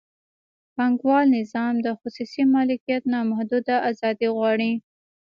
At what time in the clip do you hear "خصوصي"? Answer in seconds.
1.99-2.43